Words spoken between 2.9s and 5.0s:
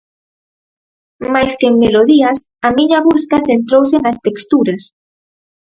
busca centrouse nas texturas.